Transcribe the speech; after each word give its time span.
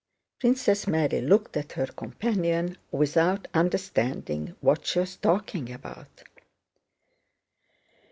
Princess 0.39 0.87
Mary 0.87 1.21
looked 1.21 1.55
at 1.55 1.73
her 1.73 1.85
companion 1.85 2.75
without 2.91 3.47
understanding 3.53 4.55
what 4.59 4.87
she 4.87 4.97
was 4.97 5.15
talking 5.15 5.71
about. 5.71 6.23